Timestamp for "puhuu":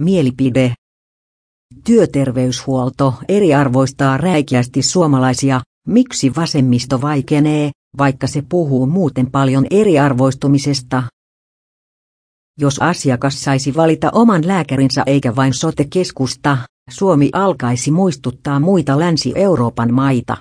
8.48-8.86